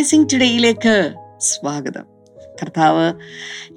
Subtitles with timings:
[0.00, 2.04] Blessing ടുഡേയിലേക്ക് സ്വാഗതം.
[2.62, 3.12] കർത്താവ്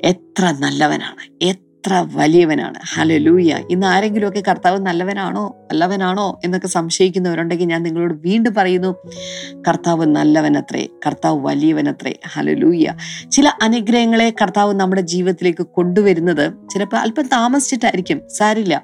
[0.04, 2.80] എത്ര നല്ലവനാണ് എത്ര വലിയവനാണ്.
[2.94, 8.96] ഹലോ ലൂയ ഇന്ന് ആരെങ്കിലുമൊക്കെ കർത്താവ് നല്ലവനാണോ നല്ലവനാണോ എന്നൊക്കെ സംശയിക്കുന്നവരുണ്ടെങ്കിൽ ഞാൻ നിങ്ങളോട് വീണ്ടും പറയുന്നു
[9.68, 12.14] കർത്താവ് നല്ലവനത്രേ കർത്താവ് വലിയവനത്രേ.
[12.28, 12.94] ഹലോ ലൂയ
[13.32, 18.84] ചില അനുഗ്രഹങ്ങളെ കർത്താവ് നമ്മുടെ ജീവിതത്തിലേക്ക് കൊണ്ടുവരുന്നത് ചിലപ്പോൾ അല്പം താമസിച്ചിട്ടായിരിക്കും സാരില്ല.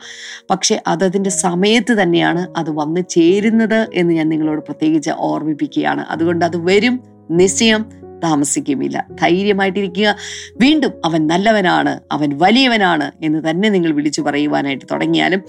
[0.50, 6.06] പക്ഷെ അതതിന്റെ സമയത്ത് തന്നെയാണ് അത് വന്ന് ചേരുന്നത് എന്ന് ഞാൻ നിങ്ങളോട് പ്രത്യേകിച്ച് ഓർമ്മിപ്പിക്കുകയാണ്.
[6.10, 7.83] അതുകൊണ്ട് അത് വരും നിശ്ചയം
[8.24, 9.06] താമസിക്കുമില്ല.
[9.22, 10.16] ധൈര്യമായിട്ടിരിക്കുക.
[10.62, 15.42] വീണ്ടും അവൻ നല്ലവനാണ് അവൻ വലിയവനാണ് എന്ന് തന്നെ നിങ്ങൾ വിളിച്ചു പറയുവാനായിട്ട് തുടങ്ങിയാലും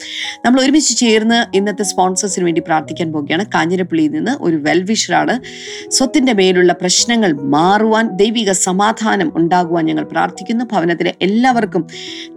[0.45, 3.45] നമ്മൾ ഒരുമിച്ച് ചേർന്ന് ഇന്നത്തെ സ്പോൺസേഴ്സിന് വേണ്ടി പ്രാർത്ഥിക്കാൻ പോവുകയാണ്.
[3.55, 5.41] കാഞ്ഞിരപ്പള്ളിയിൽ നിന്ന് ഒരു വെൽവിഷറാണ്.
[5.89, 10.65] സ്വത്തിന്റെ മേലുള്ള പ്രശ്നങ്ങൾ മാറുവാൻ ദൈവിക സമാധാനം ഉണ്ടാകുവാൻ ഞങ്ങൾ പ്രാർത്ഥിക്കുന്നു.
[10.73, 11.87] ഭവനത്തിലെ എല്ലാവർക്കും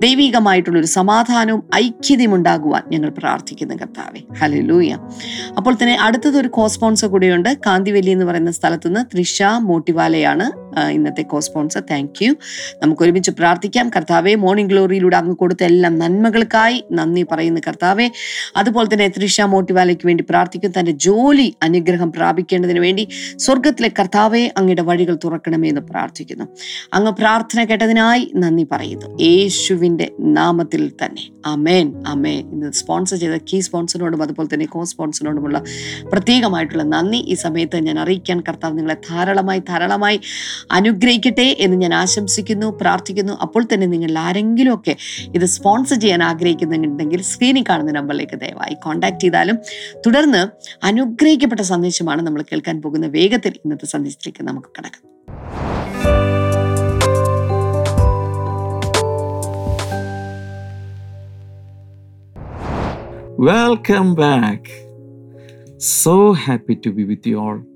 [0.01, 4.35] ദൈവികമായിട്ടുള്ള ഒരു സമാധാനവും ഐക്യതയും ഉണ്ടാകുവാൻ ഞങ്ങൾ പ്രാർത്ഥിക്കുന്നു കർത്താവെ.
[4.35, 4.97] ഹലലൂയ
[5.57, 7.57] അപ്പോൾ തന്നെ അടുത്തത് ഒരു കോ സ്പോൺസർ കൂടെയുണ്ട്.
[7.65, 9.43] കാന്തിവല്ലി എന്ന് പറയുന്ന സ്ഥലത്തുനിന്ന് നിന്ന് ത്രിഷ
[10.23, 10.45] മോട്ടിവാലയാണ്
[10.95, 12.31] ഇന്നത്തെ കോ സ്പോൺസർ താങ്ക് യു
[12.81, 13.87] നമുക്ക് ഒരുമിച്ച് പ്രാർത്ഥിക്കാം.
[13.95, 18.07] കർത്താവെ മോർണിംഗ് ഗ്ലോറിയിലൂടെ അങ്ങ് കൊടുത്ത എല്ലാം നന്മകൾക്കായി നന്ദി പറയുന്ന കർത്താവെ.
[18.57, 20.71] അതുപോലെ തന്നെ ത്രിഷ മോട്ടിവാലയ്ക്ക് വേണ്ടി പ്രാർത്ഥിക്കും.
[20.77, 23.03] തന്റെ ജോലി അനുഗ്രഹം പ്രാപിക്കേണ്ടതിന് വേണ്ടി
[23.37, 26.45] സ്വർഗത്തിലെ കർത്താവെ അങ്ങയുടെ വഴികൾ തുറക്കണമേ എന്ന് പ്രാർത്ഥിക്കുന്നു.
[26.93, 29.09] അങ്ങ് പ്രാർത്ഥന കേട്ടതിനായി നന്ദി പറയുന്നു.
[29.27, 30.07] യേശുവിന്റെ
[30.39, 31.23] നാമത്തിൽ തന്നെ.
[31.53, 35.57] അമേൻ അമേ ഇന്ന് സ്പോൺസർ ചെയ്ത കീ സ്പോൺസറിനോടും അതുപോലെ തന്നെ കോ സ്പോൺസറിനോടുമുള്ള
[36.11, 37.19] പ്രത്യേകമായിട്ടുള്ള നന്ദി.
[37.33, 40.12] ഈ സമയത്ത് ഞാൻ അറിയിക്കാൻ കർത്താവ് നിങ്ങളെ ധാരാളമായി ധാരാളമായി
[40.71, 43.33] അനുഗ്രഹിക്കട്ടെ എന്ന് ഞാൻ ആശംസിക്കുന്നു പ്രാർത്ഥിക്കുന്നു.
[43.41, 44.95] അപ്പോൾ തന്നെ നിങ്ങൾ ആരെങ്കിലുമൊക്കെ
[45.35, 49.59] ഇത് സ്പോൺസർ ചെയ്യാൻ ആഗ്രഹിക്കുന്നുണ്ടെങ്കിൽ സ്ക്രീനിൽ കാണുന്ന നമ്പറിലേക്ക് ദയവായി കോൺടാക്ട് ചെയ്താലും
[50.05, 50.43] തുടർന്ന്
[50.83, 55.01] അനുഗ്രഹിക്കപ്പെട്ട സന്ദേശമാണ് നമ്മൾ കേൾക്കാൻ പോകുന്ന വേഗത്തിൽ ഇന്നത്തെ സന്ദേശത്തിലേക്ക് നമുക്ക് കടക്കാം.
[63.47, 64.71] Welcome back
[65.79, 67.72] so happy to be with you all.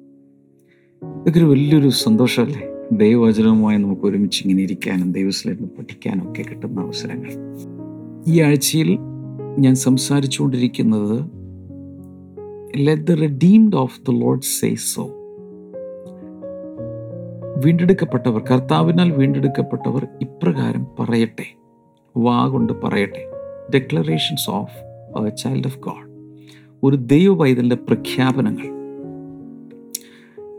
[1.04, 2.62] ഇതൊക്കെ വലിയൊരു സന്തോഷമല്ലേ?
[2.92, 7.32] ദൈവവചനവുമായി നമുക്ക് ഒരുമിച്ച് ഇങ്ങനെ ഇരിക്കാനും ദൈവസ്ഥലിരുന്ന് പഠിക്കാനും ഒക്കെ കിട്ടുന്ന അവസരങ്ങൾ.
[8.28, 8.98] ഈ ആഴ്ചയിൽ
[9.60, 11.26] ഞാൻ സംസാരിച്ചുകൊണ്ടിരിക്കുന്നത്
[12.78, 15.06] let the redeemed of the Lord say so
[17.66, 21.48] വീണ്ടെടുക്കപ്പെട്ടവർ കർത്താവിനാൽ വീണ്ടെടുക്കപ്പെട്ടവർ ഇപ്രകാരം പറയട്ടെ
[22.18, 23.26] വാ കൊണ്ട് പറയട്ടെ.
[23.74, 26.08] Declarations of child of God
[26.84, 27.34] ഒരു ദൈവ
[27.76, 28.77] പ്രഖ്യാപനങ്ങൾ.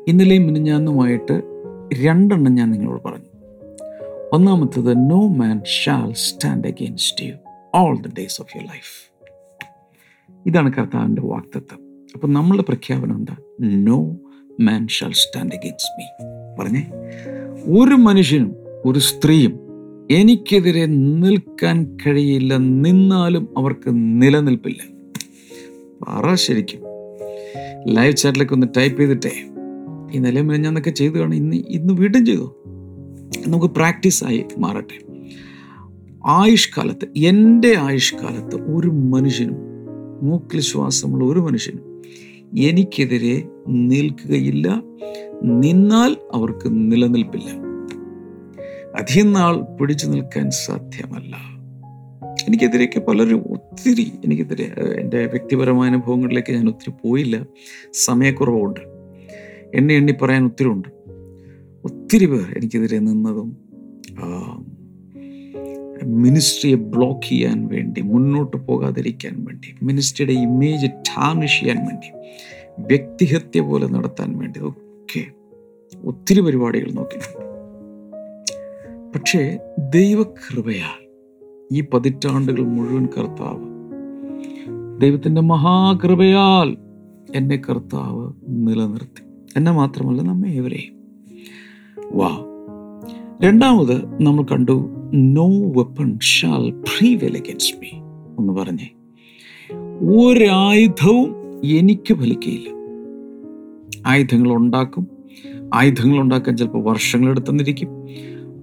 [0.09, 1.43] ഇന്നലെയും മിനിഞ്ഞാന്നുമായിട്ട്
[2.05, 3.25] രണ്ടെണ്ണം ഞാൻ നിങ്ങളോട് പറഞ്ഞു.
[4.33, 7.35] ഒന്നാമത്തത് no man shall stand against you
[7.75, 9.13] all the days of your life
[10.47, 13.37] ഇതാണ് കർത്താവിന്റെ വാക്തത്വം അപ്പം നമ്മളുടെ പ്രഖ്യാപനം എന്താ?
[13.61, 14.17] No
[14.61, 16.27] man shall stand against me
[16.59, 16.87] പറഞ്ഞേ?
[17.81, 18.53] ഒരു മനുഷ്യനും
[18.85, 19.61] ഒരു സ്ത്രീയും
[20.11, 24.83] എനിക്കെതിരെ നിൽക്കാൻ കഴിയില്ല നിന്നാലും അവർക്ക് നിലനിൽപ്പില്ല.
[26.03, 26.81] പറ ശരിക്കും.
[27.87, 29.49] ലൈവ് ചാറ്റിലേക്ക് ഒന്ന് ടൈപ്പ് ചെയ്തിട്ടേ.
[30.13, 30.43] ഇന്നലെ
[30.91, 31.35] ചെയ്തു കാണും.
[31.35, 32.55] ഇന്ന് ഇന്ന് വീണ്ടും ചെയ്തു.
[33.47, 35.09] നമുക്ക് പ്രാക്ടീസായി മാറട്ടെ.
[36.27, 39.57] ആയുഷ്കാലത്ത് എന്റെ ആയുഷ്കാലത്ത് ഒരു മനുഷ്യനും
[40.23, 42.03] മൂക്കിൽ ശ്വാസമുള്ള ഒരു മനുഷ്യനും
[42.59, 44.83] എനിക്കെതിരെ നിൽക്കുകയില്ല.
[45.43, 47.51] നിന്നാൽ അവർക്ക് നിലനിൽപ്പില്ല.
[48.99, 51.37] അധികം നാൾ പിടിച്ചു നിൽക്കാൻ സാധ്യമല്ല.
[52.49, 57.45] എനിക്കെതിരെയൊക്കെ പലരും ഒത്തിരി എനിക്കെതിരെ എന്റെ വ്യക്തിപരമായ അനുഭവങ്ങളിലേക്ക് ഞാൻ ഒത്തിരി പോയില്ല.
[57.93, 58.98] സമയക്കുറവുണ്ട്.
[59.75, 60.89] എണ്ണി എണ്ണി പറയാൻ ഒത്തിരി ഉണ്ട്
[61.85, 63.57] ഒത്തിരി പേർ എനിക്കെതിരെ നിന്നതും
[66.03, 72.11] മിനിസ്ട്രിയെ ബ്ലോക്ക് ചെയ്യാൻ വേണ്ടി മുന്നോട്ട് പോകാതിരിക്കാൻ വേണ്ടി മിനിസ്ട്രിയുടെ ഇമേജ് ടാർണിഷ് ചെയ്യാൻ വേണ്ടി
[72.79, 75.23] വ്യക്തിഹത്യ പോലെ നടത്താൻ വേണ്ടി ഒക്കെ
[76.05, 77.45] ഒത്തിരി പരിപാടികൾ നോക്കിയിട്ടുണ്ട്.
[79.15, 81.09] പക്ഷേ ദൈവകൃപയാൽ
[81.73, 83.67] ഈ പതിറ്റാണ്ടുകൾ മുഴുവൻ കർത്താവ്
[84.99, 86.77] ദൈവത്തിന്റെ മഹാകൃപയാൽ
[87.35, 89.23] എന്നെ കർത്താവ് നിലനിർത്തി.
[89.59, 90.95] എന്നെ മാത്രമല്ല നമ്മെ ഏവരെയും.
[92.13, 92.45] വാ.
[93.43, 97.89] രണ്ടാമത് നമ്മൾ കണ്ടു no weapon shall prevail against me
[98.39, 98.91] എന്ന് പറഞ്ഞേ
[100.21, 101.35] ഒരായുധവും
[101.65, 102.69] എനിക്ക് ഫലിക്കയില്ല.
[104.07, 105.09] ആയുധങ്ങൾ ഉണ്ടാക്കും.
[105.75, 107.89] ആയുധങ്ങൾ ഉണ്ടാക്കാൻ ചിലപ്പോൾ വർഷങ്ങളെടുത്തെന്നിരിക്കും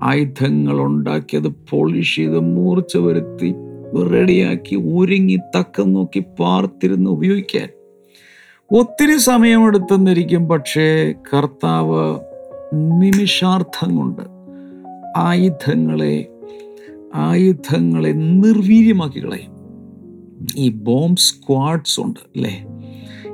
[0.03, 3.53] ആയുധങ്ങൾ ഉണ്ടാക്കിയത് പോളിഷ് ചെയ്ത് മൂർച്ച വരുത്തി
[4.11, 7.69] റെഡിയാക്കി ഒരുങ്ങി തക്കം നോക്കി പാർത്തിരുന്ന് ഉപയോഗിക്കാൻ.
[8.71, 12.05] ഒത്തിരി സമയമെടുത്തെന്നിരിക്കും പക്ഷേ കർത്താവ്
[12.73, 14.23] നിമിഷാർത്ഥം കൊണ്ട്
[15.17, 16.15] ആയുധങ്ങളെ
[17.15, 19.51] ആയുധങ്ങളെ നിർവീര്യമാക്കി കളയും
[20.57, 22.55] ഈ ബോംബ് സ്ക്വാഡ്സ് ഉണ്ട് അല്ലേ?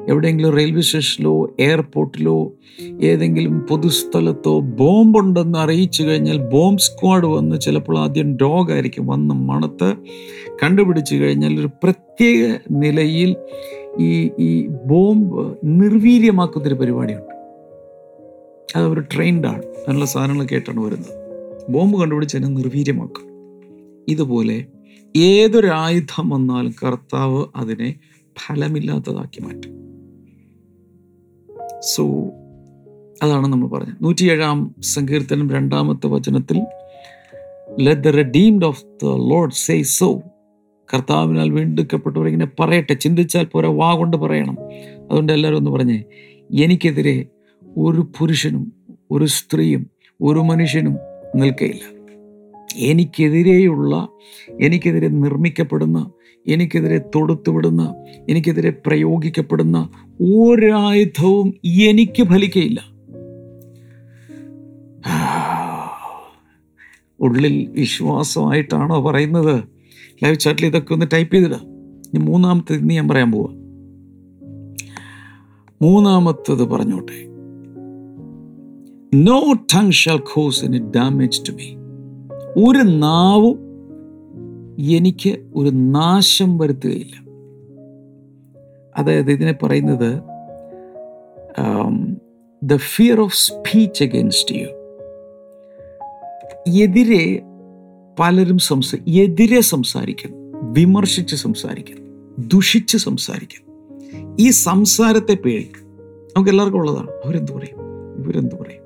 [0.08, 2.38] എവിടെയെങ്കിലും റെയിൽവേ സ്റ്റേഷനിലോ എയർപോർട്ടിലോ
[3.02, 9.90] ഏതെങ്കിലും പൊതുസ്ഥലത്തോ ബോംബുണ്ടെന്ന് അറിയിച്ചു കഴിഞ്ഞാൽ ബോംബ് സ്ക്വാഡ് വന്ന് ചിലപ്പോൾ ആദ്യം ഡോഗായിരിക്കും വന്ന് മണത്ത്
[10.64, 12.40] കണ്ടുപിടിച്ചു കഴിഞ്ഞാൽ ഒരു പ്രത്യേക
[12.72, 13.36] നിലയിൽ
[14.00, 17.32] ഈ ഈ ബോംബ് നിർവീര്യമാക്കുന്നൊരു പരിപാടിയുണ്ട്.
[18.76, 21.22] അത് അവർ ട്രെയിൻഡാണ് അതിനുള്ള സാധനങ്ങൾ കേട്ടാണ് വരുന്നത്.
[21.72, 23.32] ബോംബ് കണ്ടുപിടിച്ച് അതിനെ നിർവീര്യമാക്കും.
[24.08, 24.66] ഇതുപോലെ
[25.18, 27.96] ഏതൊരായുധം വന്നാലും കർത്താവ് അതിനെ
[28.48, 29.82] ഫലമില്ലാത്തതാക്കി മാറ്റും.
[31.80, 32.06] സോ
[33.24, 33.96] അതാണ് നമ്മൾ പറഞ്ഞത്.
[34.02, 36.66] നൂറ്റിയേഴാം സങ്കീർത്തനം രണ്ടാമത്തെ വചനത്തിൽ
[37.80, 40.22] let the redeemed of the Lord say so
[40.94, 44.58] കർത്താവിനാൽ വീണ്ടെടുക്കപ്പെട്ടവർ ഇങ്ങനെ പറയട്ടെ ചിന്തിച്ചാൽ പോരാ വാ കൊണ്ട് പറയണം.
[45.10, 46.04] അതുകൊണ്ട് എല്ലാവരും ഒന്ന് പറഞ്ഞേ
[46.60, 47.26] എനിക്കെതിരെ
[47.78, 48.74] ഒരു പുരുഷനും
[49.12, 49.90] ഒരു സ്ത്രീയും
[50.22, 50.96] ഒരു മനുഷ്യനും
[51.36, 52.02] നിൽക്കയില്ല.
[52.76, 54.08] എനിക്കെതിരെയുള്ള
[54.62, 56.12] എനിക്കെതിരെ നിർമ്മിക്കപ്പെടുന്ന
[56.48, 57.96] എനിക്കെതിരെ തൊടുത്തുവിടുന്ന
[58.30, 59.90] എനിക്കെതിരെ പ്രയോഗിക്കപ്പെടുന്ന
[60.22, 62.92] ഒരായുധവും എനിക്ക് ഫലിക്കയില്ല.
[67.20, 69.64] ഉള്ളിൽ വിശ്വാസമായിട്ടാണോ പറയുന്നത്?
[70.24, 71.64] ലൈവ് ചാറ്റിൽ ഇതൊക്കെ ഒന്ന് ടൈപ്പ് ചെയ്തിടാം.
[72.14, 73.54] ഇനി മൂന്നാമത്തെ ഇന്ന് ഞാൻ പറയാൻ പോവാ.
[75.82, 77.32] മൂന്നാമത്തത് പറഞ്ഞോട്ടെ.
[79.18, 81.76] No tongue shall cause any damage to me
[82.68, 83.60] ഒരു നാവും
[84.80, 87.32] എനിക്ക് ഒരു നാശം വരുത്തുകയില്ല.
[88.98, 90.22] അതായത് ഇതിനെ പറയുന്നത്
[92.64, 94.68] the fear of speech against you
[96.82, 97.51] എതിരെ
[98.22, 100.38] പലരും സംസ എതിരെ സംസാരിക്കുന്നു
[100.72, 102.02] വിമർശിച്ച് സംസാരിക്കുന്നു
[102.40, 103.72] ദുഷിച്ച് സംസാരിക്കുന്നു
[104.40, 105.72] ഈ സംസാരത്തെ പേടി
[106.28, 107.10] നമുക്ക് എല്ലാവർക്കും ഉള്ളതാണ്.
[107.26, 107.78] അവരെന്ത് പറയും?
[108.24, 108.84] ഇവരെന്ത് പറയും?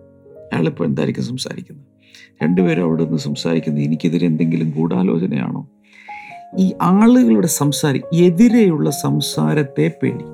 [0.54, 1.86] അയാളിപ്പോൾ എന്തായിരിക്കും സംസാരിക്കുന്നത്?
[2.44, 5.68] രണ്ടുപേരും അവിടെ നിന്ന് സംസാരിക്കുന്നത് എനിക്കെതിരെ എന്തെങ്കിലും ഗൂഢാലോചനയാണോ?
[6.58, 10.26] ഈ ആളുകളുടെ സംസാരി എതിരെയുള്ള സംസാരത്തെ പേടി.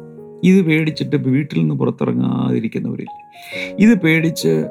[0.44, 3.32] ഇത് പേടിച്ചിട്ട് വീട്ടിൽ നിന്ന് പുറത്തിറങ്ങാതിരിക്കുന്നവരില്ല?
[3.80, 4.66] ഇത് പേടിച്ച്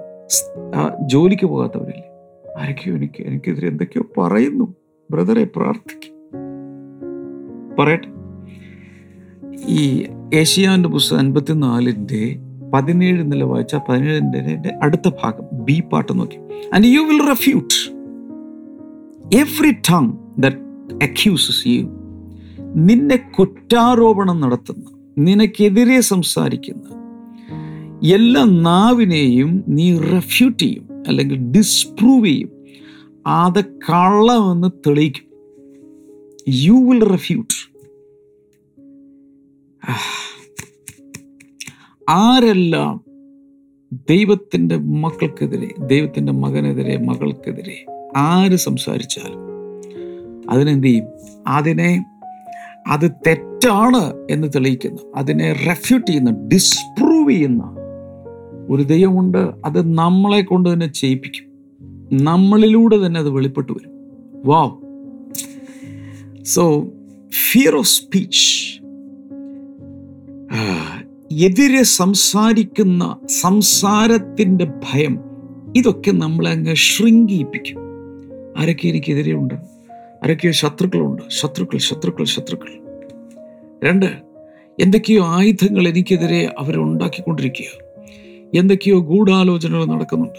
[1.06, 2.10] ജോലിക്ക് പോകാത്തവരില്ല?
[2.58, 4.75] ആരൊക്കെയോ എനിക്ക് എനിക്കെതിരെ എന്തൊക്കെയോ പറയുന്നു.
[5.11, 6.14] ബ്രദറെ പ്രാർത്ഥിക്കും.
[7.79, 8.08] പറയട്ടെ.
[9.69, 12.37] ഈ ഏഷ്യാന്റെ പുസ്തകം അൻപത്തിനാലിന്റെ
[12.75, 16.37] പതിനേഴ് നില വായിച്ച പതിനേഴിന്റെ അടുത്ത ഭാഗം ബി പാട്ട് നോക്കി.
[16.75, 17.91] And you will refute
[19.37, 20.12] every tongue
[21.02, 21.82] accuses you
[22.76, 24.85] നിന്നെ കുറ്റാരോപണം നടത്തുന്ന
[25.19, 27.00] നിനക്കെതിരെ സംസാരിക്കുന്ന
[28.14, 30.90] എല്ലാ നാവിനെയും നീ റെഫ്യൂട്ട് ചെയ്യും.
[31.08, 32.50] അല്ലെങ്കിൽ ഡിസ്പ്രൂവ് ചെയ്യും.
[33.26, 35.31] അത് കള്ളമെന്ന് തെളിയിക്കും.
[36.49, 37.70] യു വിൽ റെഫ്യൂട്ട്
[42.08, 43.05] ആരെല്ലാം
[43.93, 47.87] ദൈവത്തിന്റെ മക്കൾക്കെതിരെ ദൈവത്തിന്റെ മകനെതിരെ മകൾക്കെതിരെ
[48.17, 49.50] ആര് സംസാരിച്ചാലും
[50.50, 51.06] അതിനെന്ത് ചെയ്യും?
[51.47, 52.05] അതിനെ
[52.87, 55.12] അത് തെറ്റാണ് എന്ന് തെളിയിക്കുന്ന.
[55.17, 57.80] അതിനെ റെഫ്യൂട്ട് ചെയ്യുന്ന ഡിസ്പ്രൂവ് ചെയ്യുന്ന.
[58.71, 61.45] ഒരു ദൈവമുണ്ട് അത് നമ്മളെ കൊണ്ട് തന്നെ ചെയ്യിപ്പിക്കും.
[62.25, 63.91] നമ്മളിലൂടെ തന്നെ അത് വെളിപ്പെട്ടു വരും.
[64.45, 64.71] Wow
[66.45, 66.89] so
[67.53, 68.81] fear of speech
[71.45, 75.19] എതിരെ സംസാരിക്കുന്ന സംസാരത്തിന്റെ ഭയം
[75.77, 77.79] ഇതൊക്കെ നമ്മളെ അങ്ങ് ശൃംഗിപ്പിക്കും.
[78.59, 79.55] ആരൊക്കെ എനിക്കെതിരെ ഉണ്ട്
[80.25, 81.23] ആരൊക്കെയോ ശത്രുക്കളുണ്ട്?
[81.29, 82.71] ശത്രുക്കൾ ശത്രുക്കൾ ശത്രുക്കൾ.
[83.85, 84.07] രണ്ട്
[84.81, 87.90] എന്തൊക്കെയോ ആയുധങ്ങൾ എനിക്കെതിരെ അവരുണ്ടാക്കിക്കൊണ്ടിരിക്കുക
[88.55, 90.38] എന്തൊക്കെയോ ഗൂഢാലോചനകൾ നടക്കുന്നുണ്ട്.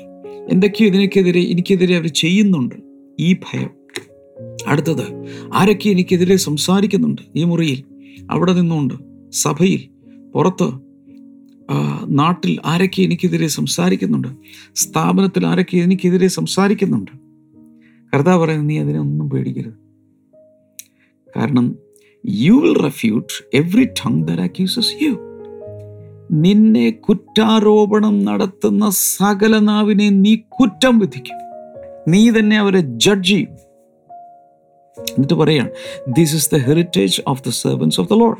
[0.53, 2.75] എന്തൊക്കെയോ ഇതിനെക്കെതിരെ എനിക്കെതിരെ അവർ ചെയ്യുന്നുണ്ട്.
[3.19, 3.69] ഈ ഭയം.
[4.67, 5.03] അടുത്തത്
[5.53, 7.21] ആരൊക്കെ എനിക്കെതിരെ സംസാരിക്കുന്നുണ്ട്?
[7.35, 7.83] ഈ മുറിയിൽ
[8.31, 8.93] അവിടെ നിന്നുകൊണ്ട്
[9.31, 9.87] സഭയിൽ
[10.31, 10.71] പുറത്ത്
[12.07, 14.27] നാട്ടിൽ ആരൊക്കെ എനിക്കെതിരെ സംസാരിക്കുന്നുണ്ട്?
[14.75, 17.11] സ്ഥാപനത്തിൽ ആരൊക്കെ എനിക്കെതിരെ സംസാരിക്കുന്നുണ്ട്?
[18.13, 19.73] കർത്താവ് പറയുന്നത് നീ അതിനൊന്നും പേടിക്കരുത്.
[21.37, 21.75] കാരണം
[22.29, 25.30] you will refute every tongue that accuses you
[26.31, 31.35] നിന്നെ കുറ്റാരോപണം നടത്തുന്ന സകല നാവിനെ നീ കുറ്റം വിധിക്കും.
[32.07, 33.49] നീ തന്നെ അവരെ ജഡ്ജ് ചെയ്യും.
[35.09, 35.69] എന്നിട്ട് പറയാണ്
[36.07, 38.37] this is the heritage of the servants of the Lord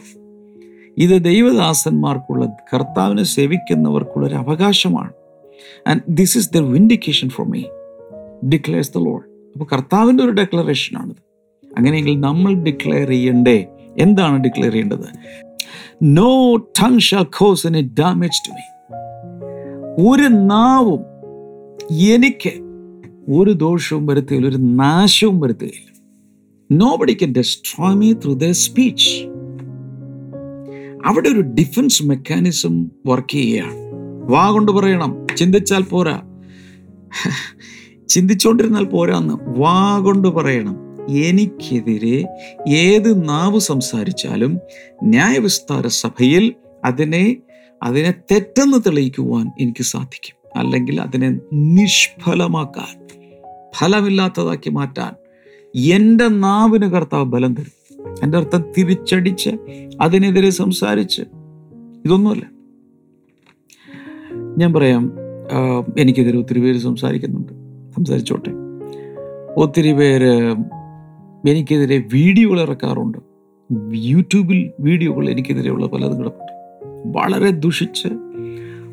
[0.97, 5.13] ഇത് ദൈവദാസന്മാർക്കുള്ള കർത്താവിനെ സേവിക്കുന്നവർക്കുള്ള ഒരു അവകാശമാണ്.
[5.87, 7.63] And this is the vindication for me
[8.49, 11.31] declares the Lord അപ്പോൾ കർത്താവിന്റെ ഒരു ഡെക്ലറേഷനാണിത്
[11.77, 13.67] അങ്ങനെയെങ്കിൽ നമ്മൾ ഡിക്ലെയർ ചെയ്യണ്ടേ?
[13.99, 15.05] എന്താണ് ഡിക്ലെയർ ചെയ്യേണ്ടത്?
[16.03, 18.65] No tongue shall cause any damage to me
[20.09, 20.99] ഒരു നാവും
[21.91, 22.53] എനിക്ക്
[23.31, 25.91] ഒരു ദോഷവും വരുത്തുകയില്ല ഒരു നാശവും വരുത്തുകയില്ല.
[26.71, 29.09] Nobody can destroy me through the speech
[31.05, 33.73] അവിടെ ഒരു ഡിഫൻസ് മെക്കാനിസം വർക്ക് ചെയ്യുകയാണ്.
[34.31, 36.21] വാ കൊണ്ട് പറയണം ചിന്തിച്ചാൽ പോരാ.
[38.09, 40.80] ചിന്തിച്ചുകൊണ്ടിരുന്നാൽ പോരാന്ന് വാ കൊണ്ട് പറയണം.
[41.09, 42.27] എനിക്കെതിരെ
[42.67, 44.59] ഏത് നാവ് സംസാരിച്ചാലും
[45.03, 46.53] ന്യായവിസ്താര സഭയിൽ
[46.85, 47.37] അതിനെ
[47.83, 50.59] അതിനെ തെറ്റെന്ന് തെളിയിക്കുവാൻ എനിക്ക് സാധിക്കും.
[50.59, 53.07] അല്ലെങ്കിൽ അതിനെ നിഷ്ഫലമാക്കാൻ
[53.79, 55.13] ഫലമില്ലാത്തതാക്കി മാറ്റാൻ
[55.95, 57.81] എന്റെ നാവിന് കർത്താവ് ബലം തരും.
[58.23, 59.49] എന്റെ അർത്ഥം തിരിച്ചടിച്ച്
[60.01, 61.21] അതിനെതിരെ സംസാരിച്ച്.
[62.05, 62.49] ഇതൊന്നുമല്ല.
[64.57, 65.11] ഞാൻ പറയാം
[65.99, 67.53] എനിക്കെതിരെ ഒത്തിരി പേര് സംസാരിക്കുന്നുണ്ട്.
[67.95, 68.51] സംസാരിച്ചോട്ടെ.
[69.57, 70.55] ഒത്തിരി പേര്
[71.49, 73.17] എനിക്കെതിരെ വീഡിയോകൾ ഇറക്കാറുണ്ട്.
[73.93, 76.51] യൂട്യൂബിൽ വീഡിയോകൾ എനിക്കെതിരെയുള്ള പലതും കിടപ്പുണ്ട്.
[77.17, 78.07] വളരെ ദുഷിച്ച്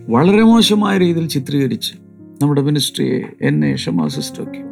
[0.08, 1.94] വളരെ മോശമായ രീതിയിൽ ചിത്രീകരിച്ച്
[2.42, 4.64] നമ്മുടെ മിനിസ്ട്രിയെ എന്നെ ഷമാ സിസ്റ്ററൊക്കെ.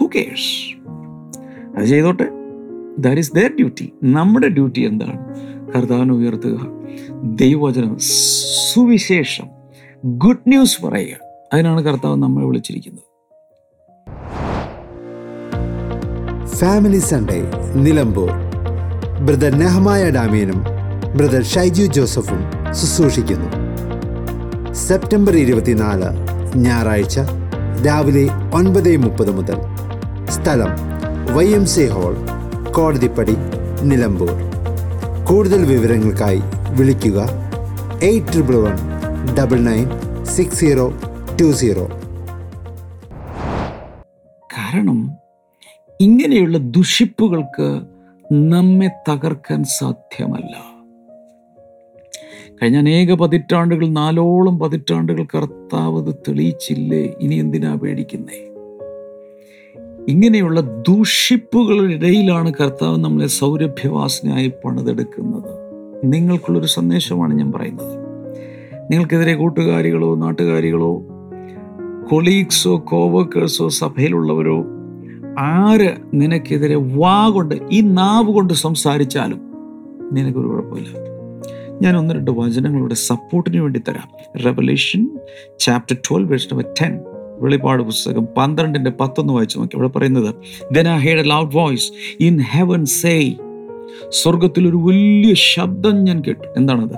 [0.00, 0.76] ഹു കേഷ്
[1.76, 2.28] അത് ചെയ്തോട്ടെ.
[2.98, 5.18] ദാറ്റ് ഈസ് ദർ ഡ്യൂട്ടി നമ്മുടെ ഡ്യൂട്ടി എന്താണ്?
[5.72, 6.66] കർത്താവിനെ ഉയർത്തുക.
[7.24, 7.96] ദൈവവചനം
[8.72, 9.44] സുവിശേഷം.
[10.04, 11.16] ഗുഡ് ന്യൂസ് പറയുക.
[11.52, 13.07] അതിനാണ് കർത്താവ് നമ്മളെ വിളിച്ചിരിക്കുന്നത്.
[16.58, 17.38] Family Sunday
[17.84, 18.30] Nilambur
[19.26, 20.60] brother Nehemiah ഡാമിയനും
[21.16, 22.40] brother Shaiju ജോസഫും
[22.72, 23.48] ശുശ്രൂഷിക്കുന്നു.
[24.86, 26.08] സെപ്റ്റംബർ ഇരുപത്തിനാല്
[26.56, 27.18] ഞായറാഴ്ച
[27.86, 28.24] രാവിലെ
[28.54, 29.58] ഒൻപത് മുപ്പത് മുതൽ.
[30.28, 30.72] സ്ഥലം
[31.36, 32.14] Y M C hall
[32.70, 33.36] Kodathippadi
[33.82, 34.32] Nilambur
[35.24, 37.18] കൂടുതൽ വിവരങ്ങൾക്കായി വിളിക്കുക
[38.02, 38.76] eight triple one
[39.38, 39.86] double nine
[40.24, 40.92] six zero
[41.40, 41.86] two zero
[44.50, 45.00] കാരണം
[46.00, 47.82] ഇങ്ങനെയുള്ള ദുഷിപ്പുകൾക്ക്
[48.32, 50.84] നമ്മെ തകർക്കാൻ സാധ്യമല്ല.
[52.62, 57.14] കഴിഞ്ഞ അനേക പതിറ്റാണ്ടുകൾ നാലോളം പതിറ്റാണ്ടുകൾ കർത്താവ് തെളിയിച്ചില്ലേ?
[57.20, 58.44] ഇനി എന്തിനാ പേടിക്കുന്നേ?
[60.08, 65.58] ഇങ്ങനെയുള്ള ദൂഷിപ്പുകളുടെ ഇടയിലാണ് കർത്താവ് നമ്മളെ സൗരഭ്യവാസനയായി പണിതെടുക്കുന്നത്.
[66.04, 67.98] നിങ്ങൾക്കുള്ളൊരു സന്ദേശമാണ് ഞാൻ പറയുന്നത്.
[68.92, 71.02] നിങ്ങൾക്കെതിരെ കൂട്ടുകാരികളോ നാട്ടുകാരികളോ
[72.10, 74.64] കൊളീഗ്സോ കോവർക്കേഴ്സോ സഭയിലുള്ളവരോ
[75.38, 79.40] ആര് നിനക്കെതിരെ വാ കൊണ്ട് ഈ നാവ് കൊണ്ട് സംസാരിച്ചാലും
[80.12, 80.88] നിനക്കൊരു കുഴപ്പമില്ല.
[81.82, 84.08] ഞാൻ ഒന്ന് രണ്ട് വചനങ്ങളുടെ സപ്പോർട്ടിന് വേണ്ടി തരാം.
[84.44, 85.10] Revelation
[85.58, 87.00] chapter twelve verse number ten
[87.38, 89.76] വെളിപ്പാട് പുസ്തകം പന്ത്രണ്ടിന്റെ പത്തൊന്ന് വായിച്ചു നോക്കി.
[89.76, 90.34] അവിടെ പറയുന്നത്
[90.72, 93.36] then I heard a loud voice in heaven say
[94.08, 96.54] സ്വർഗത്തിൽ ഒരു വലിയ ശബ്ദം ഞാൻ കേട്ടു.
[96.56, 96.94] എന്താണത്?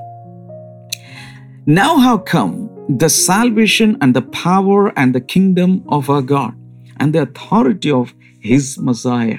[1.69, 6.61] Now how come the salvation and the power and the kingdom of our God
[7.03, 9.39] and the authority of his Messiah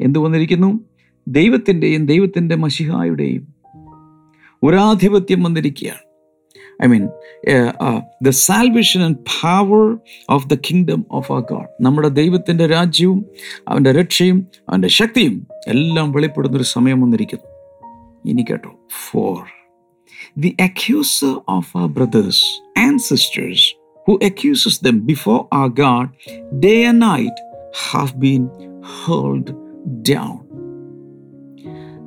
[0.00, 0.80] എന്ത് വന്നിരിക്കുന്നു?
[1.28, 3.54] ദൈവത്തിന്റെയും ദൈവത്തിന്റെ മഷിഹായുടെയും
[4.62, 6.06] ഒരാധിപത്യം വന്നിരിക്കുകയാണ്.
[6.84, 7.08] I mean
[8.22, 9.98] the salvation and power
[10.30, 13.26] of the kingdom of our God നമ്മുടെ ദൈവത്തിന്റെ രാജ്യവും
[13.68, 17.56] അവന്റെ രക്ഷയും അവന്റെ ശക്തിയും എല്ലാം വെളിപ്പെടുന്നൊരു സമയം വന്നിരിക്കുന്നു.
[18.30, 18.70] ഇനി കേട്ടോ.
[19.10, 19.44] For
[20.38, 22.44] the accuser of our brothers
[22.78, 23.74] and sisters
[24.08, 26.08] who accuses them before our God
[26.54, 27.45] day and night
[27.84, 28.44] have been
[28.82, 29.50] hurled
[30.10, 30.36] down.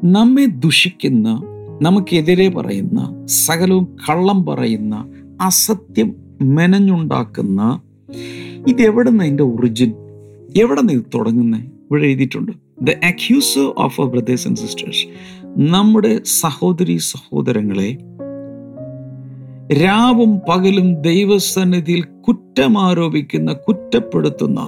[0.03, 1.41] നമ്മെ ദുഷിക്കുന്ന
[1.81, 5.07] നമുക്കെതിരെ പറയുന്ന സകലവും കള്ളം പറയുന്ന
[5.41, 7.81] അസത്യം മെനഞ്ഞുണ്ടാക്കുന്ന
[8.67, 9.91] ഇതെവിടെ നിന്ന് അതിന്റെ ഒറിജിൻ
[10.61, 12.51] എവിടെ നിന്ന് ഇത് തുടങ്ങുന്നത് ഇവിടെ എഴുതിയിട്ടുണ്ട്.
[12.81, 15.05] The accuser of our brothers and sisters
[15.69, 17.97] നമ്മുടെ സഹോദരി സഹോദരങ്ങളെ
[19.73, 24.59] രാവും പകലും ദൈവസന്നിധിയിൽ കുറ്റമാരോപിക്കുന്ന കുറ്റപ്പെടുത്തുന്ന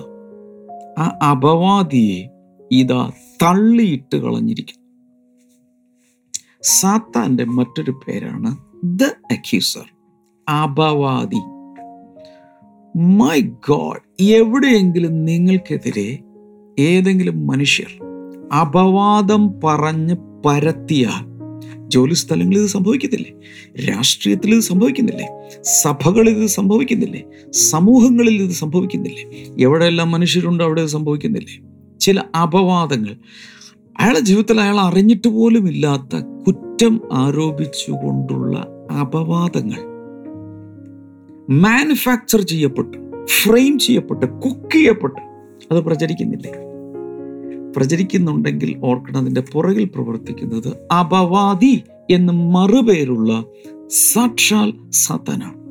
[1.01, 2.29] ആ അപവാദിയെ
[2.71, 3.11] ഇതാ
[3.43, 4.81] തള്ളിയിട്ട് കളഞ്ഞിരിക്കുന്നു.
[6.61, 9.85] സാത്താന്റെ മറ്റൊരു പേരാണ് ദ അക്യൂസർ.
[10.51, 11.39] അപവാദി.
[12.97, 16.19] മൈ ഗോഡ് എവിടെയെങ്കിലും നിങ്ങൾക്കെതിരെ
[16.79, 18.05] ഏതെങ്കിലും മനുഷ്യർ
[18.53, 20.15] അപവാദം പറഞ്ഞ്
[20.45, 21.30] പരത്തിയാൽ
[21.91, 23.31] ജോലി സ്ഥലങ്ങളിൽ ഇത് സംഭവിക്കുന്നില്ലേ
[23.89, 25.27] രാഷ്ട്രീയത്തിൽ ഇത് സംഭവിക്കുന്നില്ലേ?
[25.81, 27.23] സഭകളിൽ ഇത് സംഭവിക്കുന്നില്ലേ?
[27.49, 29.53] സമൂഹങ്ങളിൽ ഇത് സംഭവിക്കുന്നില്ലേ?
[29.59, 31.59] എവിടെയെല്ലാം മനുഷ്യരുണ്ടോ അവിടെ ഇത് സംഭവിക്കുന്നില്ലേ?
[31.99, 33.15] ചില അപവാദങ്ങൾ.
[33.99, 38.67] അയാളുടെ ജീവിതത്തിൽ അയാൾ അറിഞ്ഞിട്ട് പോലും ഇല്ലാത്ത കുറ്റം ആരോപിച്ചുകൊണ്ടുള്ള
[39.01, 39.81] അപവാദങ്ങൾ.
[41.49, 45.21] മാനുഫാക്ചർ ചെയ്യപ്പെട്ട് ഫ്രെയിം ചെയ്യപ്പെട്ട് കുക്ക് ചെയ്യപ്പെട്ട്
[45.71, 46.70] അത് പ്രചരിക്കുന്നില്ലേ?
[47.75, 53.45] പ്രചരിക്കുന്നുണ്ടെങ്കിൽ ഓർക്കണം അതിന്റെ പുറകിൽ പ്രവർത്തിക്കുന്നത് അപവാദി എന്ന് മറുപേരുള്ള
[53.87, 55.61] സാക്ഷാൽ സത്തനാണ്.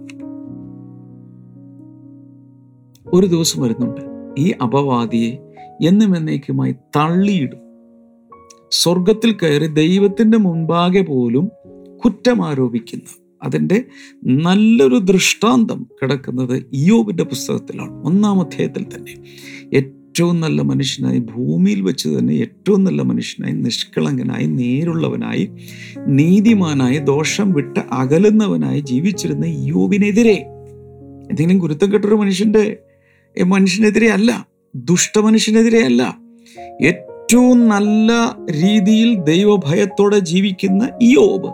[3.14, 4.00] ഒരു ദിവസം വരുന്നുണ്ട്.
[4.38, 5.36] ഈ അപവാദിയെ
[5.88, 7.58] എന്നും എന്നേക്കുമായി തള്ളിയിടും.
[8.70, 11.48] സ്വർഗത്തിൽ കയറി ദൈവത്തിന്റെ മുൻപാകെ പോലും
[12.04, 13.84] കുറ്റം കുറ്റമാരോപിക്കുന്ന അതിന്റെ
[14.24, 18.06] നല്ലൊരു ദൃഷ്ടാന്തം കിടക്കുന്നത് യോബിന്റെ പുസ്തകത്തിലാണ്.
[18.06, 19.22] ഒന്നാം അധ്യായത്തിൽ തന്നെ.
[20.10, 25.50] ഏറ്റവും നല്ല മനുഷ്യനായി ഭൂമിയിൽ വെച്ച് തന്നെ ഏറ്റവും നല്ല മനുഷ്യനായി നിഷ്കളങ്കനായി നേരുള്ളവനായി
[26.08, 30.34] നീതിമാനായി ദോഷം വിട്ട് അകലുന്നവനായി ജീവിച്ചിരുന്ന യോബിനെതിരെ
[31.30, 32.76] എന്തെങ്കിലും ഗുരുത്തം കെട്ടൊരു മനുഷ്യന്റെ
[33.36, 36.02] മനുഷ്യനെതിരെ അല്ല ദുഷ്ടമനുഷ്യനെതിരെ അല്ല
[36.84, 38.12] ഏറ്റവും നല്ല
[38.50, 41.52] രീതിയിൽ ദൈവഭയത്തോടെ ജീവിക്കുന്ന യോബ്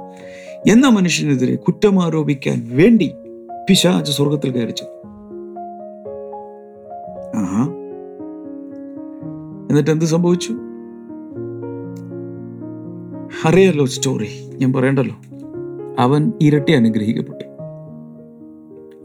[0.71, 3.11] എന്ന മനുഷ്യനെതിരെ കുറ്റമാരോപിക്കാൻ വേണ്ടി
[3.69, 4.96] പിശാച് സ്വർഗത്തിൽ കയറിച്ചു
[9.71, 10.53] എന്നിട്ട് എന്ത് സംഭവിച്ചു?
[13.45, 15.17] അറിയാലോ സ്റ്റോറി ഞാൻ പറയണ്ടല്ലോ.
[15.99, 17.45] അവൻ ഇരട്ടി അനുഗ്രഹിക്കപ്പെട്ടു.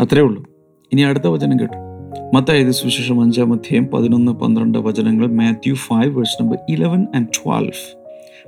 [0.04, 0.46] അത്രേ ഉള്ളൂ.
[0.94, 1.92] ഇനി അടുത്ത വചനം കേട്ടു.
[2.34, 8.04] മത്തായത് സുവിശേഷം അഞ്ചാം അധ്യായം പതിനൊന്ന് പന്ത്രണ്ട് വചനങ്ങൾ Matthew five verse number eleven and twelve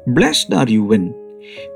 [0.09, 1.13] blessed are you when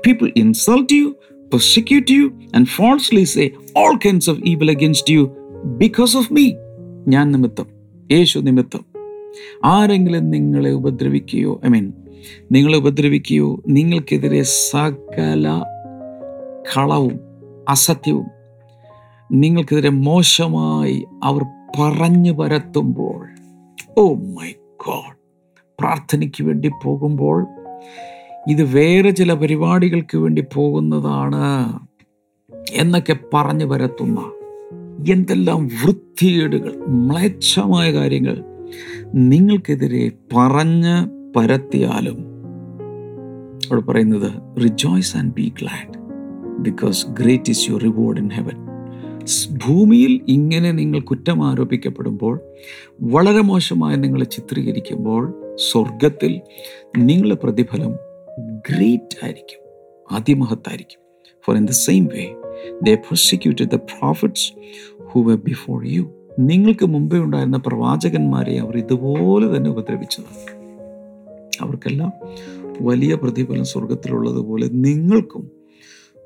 [0.06, 1.04] people insult you
[1.52, 6.52] persecute you and falsely say all kinds of evil against you because of me
[7.08, 7.66] ഞാൻ നിമിത്തം
[8.12, 8.80] യേശു നിമിത്തം
[9.64, 11.92] ആരെങ്കിലും നിങ്ങളെ ഉപദ്രവിക്കുകയോ ഐ മീൻ
[12.52, 15.46] നിങ്ങളെ ഉപദ്രവിക്കുകയോ നിങ്ങൾക്കെതിരെ സകല
[16.74, 17.20] കളവും
[17.68, 18.26] അസത്യവും
[19.32, 21.42] നിങ്ങൾക്കെതിരെ മോശമായി അവർ
[21.78, 23.20] പറഞ്ഞു പരത്തുമ്പോൾ
[23.98, 24.50] ഓ മൈ
[24.86, 25.14] ഗോഡ്
[25.78, 27.46] പ്രാർത്ഥനയ്ക്ക് വേണ്ടി പോകുമ്പോൾ
[28.48, 31.44] ഇത് വേറെ ചില പരിപാടികൾക്ക് വേണ്ടി പോകുന്നതാണ്
[32.74, 34.20] എന്നൊക്കെ പറഞ്ഞു പരത്തുന്ന
[35.12, 38.36] എന്തെല്ലാം വൃത്തികേടുകൾ മ്ലേച്ഛമായ കാര്യങ്ങൾ
[39.14, 42.18] നിങ്ങൾക്കെതിരെ പറഞ്ഞ് പരത്തിയാലും.
[43.66, 45.98] അവിടെ പറയുന്നത് rejoice and be glad
[46.58, 48.68] because great is your reward in heaven
[49.66, 52.40] ഭൂമിയിൽ ഇങ്ങനെ നിങ്ങൾ കുറ്റം ആരോപിക്കപ്പെടുമ്പോൾ
[53.00, 55.34] വളരെ മോശമായി നിങ്ങളെ ചിത്രീകരിക്കുമ്പോൾ
[55.70, 56.40] സ്വർഗത്തിൽ
[56.98, 57.92] നിങ്ങളുടെ പ്രതിഫലം
[58.70, 59.68] ഗ്രേറ്റ് ആയിരിക്കും
[60.12, 61.00] അതിമഹത്തായിരിക്കും.
[61.46, 62.34] For in the same way
[62.82, 64.52] the prosecuted the prophets
[65.02, 70.58] who were before you നിങ്ങൾക്ക് മുമ്പേ ഉണ്ടായിരുന്ന പ്രവാചകന്മാരെ അവർ ഇതുപോലെ തന്നെ ഉപദ്രവിച്ചതാണ്.
[71.60, 72.12] അവർക്കെല്ലാം
[72.80, 75.50] വലിയ പ്രതിഫലം സ്വർഗത്തിലുള്ളതുപോലെ നിങ്ങൾക്കും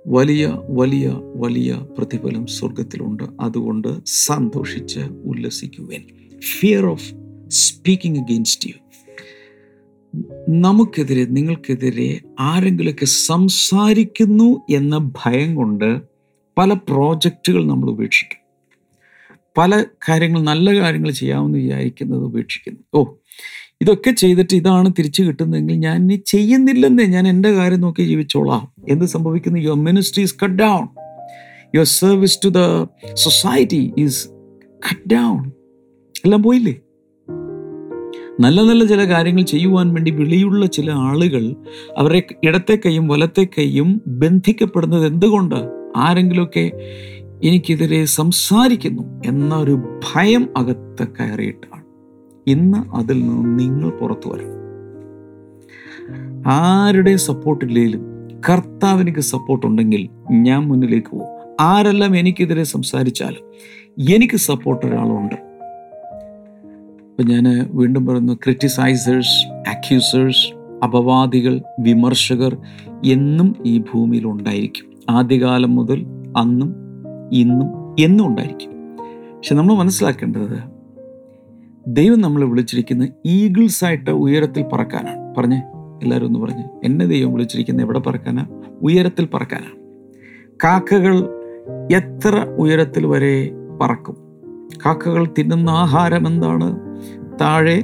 [0.06, 6.02] വലിയ വലിയ വലിയ പ്രതിഫലം സ്വർഗത്തിലുണ്ട് അതുകൊണ്ട് സന്തോഷിച്ച് ഉല്ലസിക്കുവേൻ.
[6.60, 7.12] Fear of
[7.48, 8.74] speaking against you
[10.48, 16.00] നമുക്കെതിരെ നിങ്ങൾക്കെതിരെ ആരെങ്കിലുമൊക്കെ സംസാരിക്കുന്നു എന്ന ഭയം കൊണ്ട്
[16.58, 18.41] പല പ്രോജക്റ്റുകൾ നമ്മൾ ഉപേക്ഷിക്കും.
[19.56, 22.80] പല കാര്യങ്ങൾ നല്ല കാര്യങ്ങൾ ചെയ്യാമെന്ന് വിചാരിക്കുന്നത് ഉപേക്ഷിക്കുന്നു.
[22.94, 23.04] ഓ
[23.80, 28.72] ഇതൊക്കെ ചെയ്തിട്ട് ഇതാണ് തിരിച്ചു കിട്ടുന്നതെങ്കിൽ ഞാൻ ഇനി ചെയ്യുന്നില്ലെന്നേ ഞാൻ എന്റെ കാര്യം നോക്കി ജീവിച്ചോളാം.
[28.88, 29.58] എന്ത് സംഭവിക്കുന്നു?
[29.58, 30.88] Your ministry is cut down
[31.74, 34.28] your service to the society is
[34.88, 35.48] cut down
[36.24, 36.74] എല്ലാം പോയില്ലേ?
[38.40, 41.54] നല്ല നല്ല ചില കാര്യങ്ങൾ ചെയ്യുവാൻ വേണ്ടി വിളിയുള്ള ചില ആളുകൾ
[41.98, 45.54] അവരെ ഇടത്തെ കൈയും വലത്തെ കൈയും ബന്ധിക്കപ്പെടുന്നത് എന്തുകൊണ്ട്?
[45.96, 46.72] ആരെങ്കിലുമൊക്കെ
[47.44, 51.82] എനിക്കെതിരെ സംസാരിക്കുന്നു എന്നൊരു ഭയം അകത്ത് കയറിയിട്ടാണ്.
[52.46, 54.62] ഇന്ന് അതിൽ നിന്ന് നിങ്ങൾ പുറത്തു വരണം.
[56.46, 61.56] ആരുടെ സപ്പോർട്ട് ഇല്ലെങ്കിലും കർത്താവിനിക്ക് സപ്പോർട്ട് ഉണ്ടെങ്കിൽ ഞാൻ മുന്നിലേക്ക് പോകും.
[61.60, 63.52] ആരെല്ലാം എനിക്കെതിരെ സംസാരിച്ചാലും
[64.14, 65.34] എനിക്ക് സപ്പോർട്ട് ഒരാളുണ്ട്.
[67.10, 72.56] ഇപ്പം ഞാൻ വീണ്ടും പറയുന്നു ക്രിറ്റിസൈസേഴ്സ് അക്യൂസേഴ്സ് അപവാദികൾ വിമർശകർ
[73.04, 74.92] എന്നും ഈ ഭൂമിയിൽ ഉണ്ടായിരിക്കും.
[75.10, 76.81] ആദ്യകാലം മുതൽ അന്നും
[77.32, 78.70] ഇന്നും എന്നും ഉണ്ടായിരിക്കും.
[79.36, 80.58] പക്ഷെ നമ്മൾ മനസ്സിലാക്കേണ്ടത്
[81.86, 85.34] ദൈവം നമ്മളെ വിളിച്ചിരിക്കുന്നത് ഈഗിൾസ് ആയിട്ട് ഉയരത്തിൽ പറക്കാനാണ്.
[85.34, 85.62] പറഞ്ഞേ
[86.02, 86.64] എല്ലാവരും ഒന്ന് പറഞ്ഞ്.
[86.84, 88.48] എന്നെ ദൈവം വിളിച്ചിരിക്കുന്നത് എവിടെ പറക്കാനാണ്
[88.82, 89.82] ഉയരത്തിൽ പറക്കാനാണ്.
[90.64, 91.28] കാക്കകൾ
[91.92, 94.16] എത്ര ഉയരത്തിൽ വരെ പറക്കും?
[94.86, 96.78] കാക്കകൾ തിന്നുന്ന ആഹാരം എന്താണ്?
[97.40, 97.82] താഴെ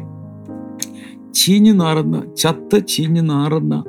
[1.35, 3.85] ചീഞ്ഞു നാറുന്ന ചത്ത് ചീഞ്ഞു നാറുന്ന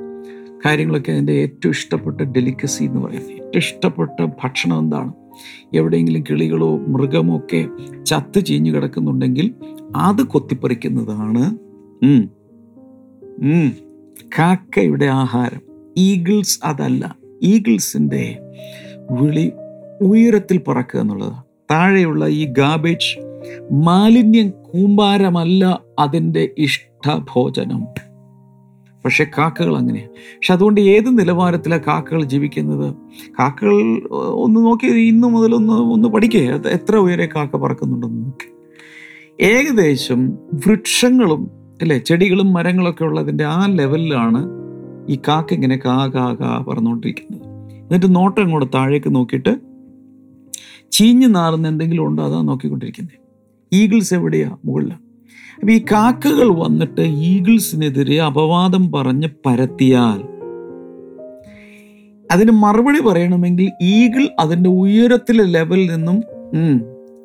[0.65, 3.31] കാര്യങ്ങളൊക്കെ അതിന്റെ ഏറ്റവും ഇഷ്ടപ്പെട്ട ഡെലിക്കസി എന്ന് പറയുന്നത്.
[3.31, 5.13] ഏറ്റവും ഇഷ്ടപ്പെട്ട ഭക്ഷണം എന്താണ്?
[5.73, 7.67] എവിടെയെങ്കിലും കിളികളോ മൃഗമോ ഒക്കെ
[8.03, 9.53] ചത്ത് ചീഞ്ഞു കിടക്കുന്നുണ്ടെങ്കിൽ
[9.95, 11.57] അത് കൊത്തിപ്പറിക്കുന്നതാണ്.
[14.37, 15.61] കാക്കയുടെ ആഹാരം.
[15.97, 18.39] ഈഗിൾസ് അതല്ല ഈഗിൾസിന്റെ
[19.11, 19.51] വിളി
[20.01, 23.19] ഉയരത്തിൽ പറക്കുക എന്നുള്ളതാണ് താഴെയുള്ള ഈ ഗാബേജ്
[23.71, 27.85] മാലിന്യം കൂമ്പാരമല്ല അതിന്റെ ഇഷ്ടഭോജനം.
[29.05, 32.95] പക്ഷെ കാക്കകൾ അങ്ങനെയാണ് പക്ഷെ അതുകൊണ്ട് ഏത് നിലവാരത്തിലാണ് കാക്കകൾ ജീവിക്കുന്നത്?
[33.39, 33.77] കാക്കകൾ
[34.13, 38.49] ഒന്ന് നോക്കി ഇന്ന് മുതൽ ഒന്ന് ഒന്ന് പഠിക്കുക എത്ര ഉയരെ കാക്ക പറക്കുന്നുണ്ടെന്ന് നോക്കി.
[39.41, 44.41] ഏകദേശം വൃക്ഷങ്ങളും അല്ലേ ചെടികളും മരങ്ങളൊക്കെ ഉള്ളതിന്റെ ആ ലെവലിലാണ്
[45.11, 47.45] ഈ കാക്ക ഇങ്ങനെ കാ കാ കാ പറഞ്ഞുകൊണ്ടിരിക്കുന്നത്
[47.79, 49.59] എന്നിട്ട് നോട്ടം അങ്ങോട്ട് താഴേക്ക് നോക്കിയിട്ട്
[50.91, 52.23] ചീഞ്ഞു നാറുന്ന എന്തെങ്കിലും ഉണ്ടോ?
[52.23, 53.15] അതാ നോക്കിക്കൊണ്ടിരിക്കുന്നത്
[53.73, 54.57] ഈഗിൾസ് എവിടെയാ?
[54.65, 55.08] മുകളിലാണ്
[55.55, 60.23] അപ്പൊ ഈ കാക്കകൾ വന്നിട്ട് ഈഗിൾസിനെതിരെ അപവാദം പറഞ്ഞ് പരത്തിയാൽ
[62.31, 66.23] അതിന് മറുപടി പറയണമെങ്കിൽ ഈഗിൾ അതിന്റെ ഉയരത്തിലെ ലെവലിൽ നിന്നും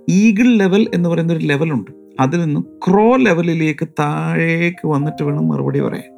[0.09, 1.91] ഈഗിൾ ലെവൽ എന്ന് പറയുന്ന ഒരു ലെവലുണ്ട്.
[2.21, 6.11] അതിൽ നിന്നും ക്രോ ലെവലിലേക്ക് താഴേക്ക് വന്നിട്ട് വേണം മറുപടി പറയാൻ.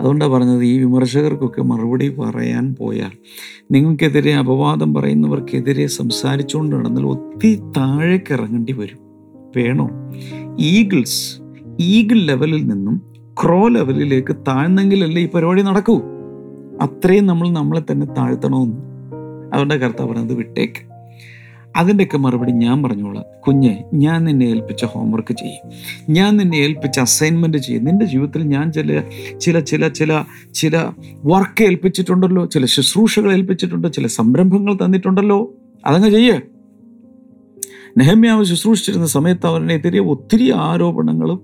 [0.00, 3.10] അതുകൊണ്ടാണ് പറഞ്ഞത് ഈ വിമർശകർക്കൊക്കെ മറുപടി പറയാൻ പോയാൽ
[3.70, 9.09] നിങ്ങൾക്കെതിരെ അപവാദം പറയുന്നവർക്കെതിരെ സംസാരിച്ചുകൊണ്ട് നടന്നാൽ ഒത്തിരി താഴേക്ക് ഇറങ്ങേണ്ടി വരും.
[9.56, 9.90] വേണോ?
[10.60, 11.40] ഈഗിൾസ്
[11.80, 13.02] ഈഗിൾ ലെവലിൽ നിന്നും
[13.42, 16.00] ക്രോ ലെവലിലേക്ക് താഴ്ന്നെങ്കിലല്ലേ ഈ പരിപാടി നടക്കൂ?
[16.82, 18.76] അത്രയും നമ്മൾ നമ്മളെ തന്നെ താഴ്ത്തണമെന്ന്.
[19.52, 20.90] അതുകൊണ്ട് കർത്താവ് പറഞ്ഞത് വിട്ടേക്ക്.
[21.76, 23.24] അതിന്റെയൊക്കെ മറുപടി ഞാൻ പറഞ്ഞോളാം.
[23.46, 25.70] കുഞ്ഞെ ഞാൻ നിന്നെ ഏൽപ്പിച്ച ഹോംവർക്ക് ചെയ്യും.
[26.14, 27.84] ഞാൻ നിന്നെ ഏൽപ്പിച്ച അസൈൻമെന്റ് ചെയ്യും.
[27.84, 29.02] നിന്റെ ജീവിതത്തിൽ ഞാൻ ചില
[29.40, 30.84] ചില ചില ചില ചില
[31.24, 32.46] വർക്ക് ഏൽപ്പിച്ചിട്ടുണ്ടല്ലോ.
[32.46, 33.88] ചില ശുശ്രൂഷകൾ ഏൽപ്പിച്ചിട്ടുണ്ടോ.
[33.88, 35.54] ചില സംരംഭങ്ങൾ തന്നിട്ടുണ്ടല്ലോ.
[35.86, 36.40] അതങ്ങ് ചെയ്യേ.
[37.98, 41.42] നെഹമ്യാവ് ശുശ്രൂഷിച്ചിരുന്ന സമയത്ത് അവനെതിരെ ഒത്തിരി ആരോപണങ്ങളും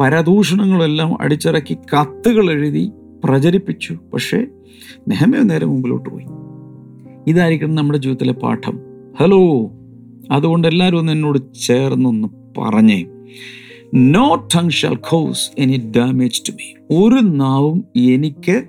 [0.00, 2.90] പരദൂഷണങ്ങളും എല്ലാം അടിച്ചിറക്കി കത്തുകൾ എഴുതി
[3.24, 3.98] പ്രചരിപ്പിച്ചു.
[4.14, 4.46] പക്ഷേ
[5.08, 6.24] നെഹമ്യാവ് നേരെ മുമ്പിലോട്ട് പോയി.
[7.26, 8.80] ഇതായിരിക്കണം നമ്മുടെ ജീവിതത്തിലെ പാഠം.
[9.20, 9.70] ഹലോ
[10.30, 12.28] അതുകൊണ്ട് എല്ലാവരും ഒന്ന് എന്നോട് ചേർന്നൊന്ന്
[12.60, 13.04] പറഞ്ഞേ.
[13.94, 14.48] No
[15.10, 18.64] cause any damage to me ഒരു നാവും എനിക്ക്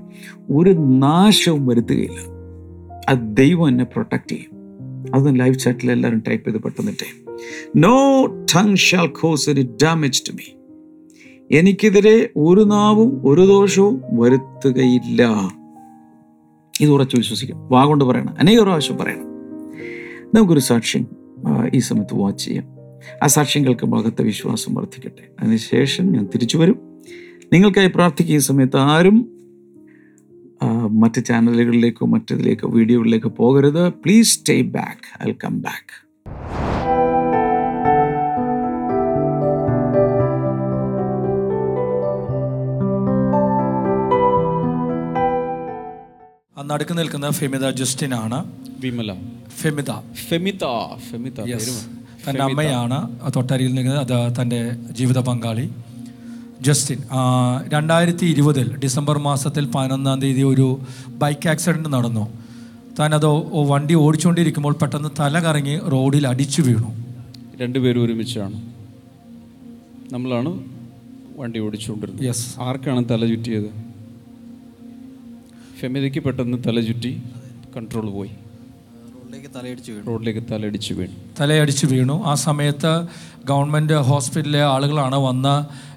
[0.49, 2.39] ഒരു നാശവും വരുത്തുകയില്ല.
[3.09, 4.58] അത് ദൈവം എന്നെ പ്രൊട്ടക്ട് ചെയ്യും.
[5.13, 7.33] അത് ലൈവ് ചാറ്റിൽ എല്ലാവരും ടൈപ്പ് ചെയ്ത് പെട്ടെന്നിട്ടേ.
[7.75, 10.59] No tongue shall cause any damage to me
[11.51, 15.49] എനിക്കെതിരെ ഒരു നാവും ഒരു ദോഷവും വരുത്തുകയില്ല.
[16.81, 18.35] ഇത് ഉറച്ചു വിശ്വസിക്കും വാ കൊണ്ട് പറയണം.
[18.39, 19.29] അനേക പ്രാവശ്യം പറയണം.
[20.35, 21.07] നമുക്കൊരു സാക്ഷ്യം
[21.73, 22.65] ഈ സമയത്ത് വാച്ച് ചെയ്യാം.
[23.23, 25.29] ആ സാക്ഷ്യങ്ങൾക്ക് ഭാഗത്തെ വിശ്വാസം വർദ്ധിക്കട്ടെ.
[25.39, 27.01] അതിനുശേഷം ഞാൻ തിരിച്ചു വരും.
[27.53, 29.38] നിങ്ങൾക്കായി പ്രാർത്ഥിക്കുന്ന സമയത്ത് ആരും
[31.01, 33.89] മറ്റ് ചാനലുകളിലേക്കോ മറ്റതിലേക്കോ വീഡിയോകളിലേക്കോ പോകരുത്.
[33.89, 35.95] Please stay back I come back
[46.57, 48.45] ആ നടുക്ക് നിൽക്കുന്ന ഫെമിത ജസ്റ്റിൻ ആണ്
[48.79, 49.13] വിമല.
[49.61, 49.91] ഫെമിത.
[50.29, 50.65] ഫെമിത
[51.09, 51.43] ഫെമിത
[52.29, 54.13] തന്റെ അമ്മയാണ് തൊട്ടരികിൽ നിൽക്കുന്നത്.
[54.13, 55.69] അത് തന്റെ ജീവിത പങ്കാളി.
[56.61, 56.99] ജസ്റ്റിൻ
[57.73, 60.67] രണ്ടായിരത്തി ഇരുപതിൽ ഡിസംബർ മാസത്തിൽ പതിനൊന്നാം തീയതി ഒരു
[61.21, 62.25] ബൈക്ക് ആക്സിഡന്റ് നടന്നു.
[62.99, 66.89] താനത് അത് വണ്ടി ഓടിച്ചുകൊണ്ടിരിക്കുമ്പോൾ പെട്ടെന്ന് തല കറങ്ങി റോഡിൽ അടിച്ചു വീണു.
[67.61, 68.57] രണ്ടുപേരും ഒരുമിച്ചാണ്.
[70.13, 70.51] നമ്മളാണ്
[71.39, 73.69] വണ്ടി ഓടിച്ചുകൊണ്ടിരുന്നത് യെസ് ആർക്കാണ് തല ചുറ്റിയത്?
[75.79, 77.11] ഫെമിതയ്ക്ക് പെട്ടെന്ന് തല ചുറ്റി
[77.75, 78.31] കൺട്രോൾ പോയി.
[79.29, 80.03] റോഡിലേക്ക് തലയടിച്ച് വീണു.
[80.07, 81.15] റോഡിലേക്ക് തലയിടിച്ച് വീണു.
[81.39, 82.23] തലയടിച്ച് വീണു.
[82.25, 82.93] ആ സമയത്ത്
[83.45, 85.55] ഗവൺമെന്റ് ഹോസ്പിറ്റലിലെ ആളുകളാണ് വന്ന്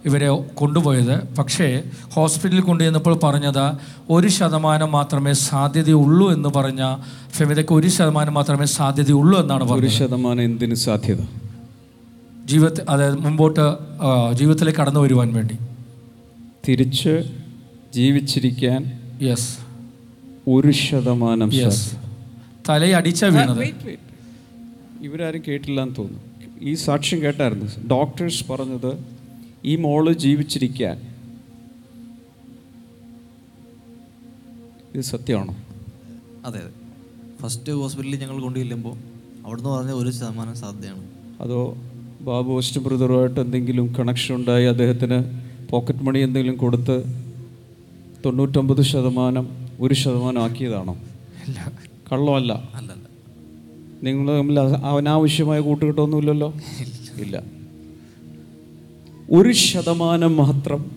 [0.08, 0.28] ഇവരെ
[0.60, 1.14] കൊണ്ടുപോയത്.
[1.38, 1.68] പക്ഷേ
[2.12, 3.64] ഹോസ്പിറ്റലിൽ കൊണ്ടുചെന്നപ്പോൾ പറഞ്ഞത്
[4.10, 6.96] ഒരു ശതമാനം മാത്രമേ സാധ്യതയുള്ളൂ എന്ന് പറഞ്ഞ
[7.30, 9.86] ഫെമിതയ്ക്ക് ഒരു ശതമാനം മാത്രമേ സാധ്യതയുള്ളൂ എന്നാണ് പറഞ്ഞത്.
[9.86, 11.22] ഒരു ശതമാനം എന്തിനു സാധ്യത?
[12.44, 13.66] ജീവിത അതായത് മുമ്പോട്ട്
[14.38, 15.58] ജീവിതത്തിലേക്ക് കടന്നു വരുവാൻ വേണ്ടി.
[16.68, 17.14] തിരിച്ച്
[17.94, 18.80] ജീവിച്ചിരിക്കാൻ
[19.22, 19.50] യെസ്
[20.48, 22.01] ഒരു ശതമാനം യെസ്
[22.68, 23.62] തലയടിച്ച വീണത്.
[25.02, 26.20] ഇവരാരും കേട്ടില്ല എന്ന് തോന്നുന്നു.
[26.60, 27.88] ഈ സാക്ഷ്യം കേട്ടായിരുന്നു.
[27.90, 29.04] ഡോക്ടേഴ്സ് പറഞ്ഞത്
[29.64, 30.96] ഈ മോൾ ജീവിച്ചിരിക്കാൻ.
[34.94, 35.56] ഇത് സത്യമാണോ?
[36.44, 36.72] അതെ അതെ.
[37.42, 38.96] ഫസ്റ്റ് ഹോസ്പിറ്റലിൽ ഞങ്ങൾ കൊണ്ടുചെല്ലുമ്പോൾ
[39.46, 41.04] അവിടുന്ന് പറഞ്ഞ ഒരു ശതമാനം സാധ്യതയാണ്.
[41.40, 41.76] അതോ
[42.20, 44.64] ബാബു ഓസ്റ്റ് ബ്രദറുമായിട്ട് എന്തെങ്കിലും കണക്ഷൻ ഉണ്ടായി?
[44.64, 45.18] അദ്ദേഹത്തിന്
[45.70, 47.04] പോക്കറ്റ് മണി എന്തെങ്കിലും കൊടുത്ത്
[48.24, 50.96] തൊണ്ണൂറ്റൊമ്പത് ശതമാനം ഒരു ശതമാനം ആക്കിയതാണോ?
[51.48, 51.72] ഇല്ല.
[52.12, 52.70] കള്ളമല്ല.
[52.74, 53.02] അല്ലല്ല.
[54.02, 56.54] നിങ്ങൾ തമ്മിൽ അനാവശ്യമായ കൂട്ടുകെട്ടൊന്നുമില്ലല്ലോ?
[57.18, 57.42] ഇല്ല.
[59.30, 60.90] ഒരു ശതമാനം മാത്രം